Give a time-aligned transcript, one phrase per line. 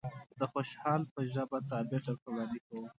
[0.39, 2.85] د خوشحال په ژبه تعبير درته وړاندې کوم.